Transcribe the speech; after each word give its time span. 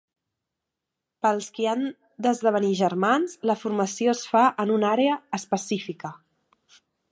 Per 1.25 1.29
als 1.31 1.49
qui 1.57 1.67
han 1.73 1.83
d'esdevenir 2.27 2.71
germans, 2.79 3.37
la 3.51 3.57
formació 3.65 4.17
es 4.17 4.25
fa 4.33 4.43
en 4.65 4.75
una 4.79 4.91
àrea 4.97 5.21
específica. 5.41 6.15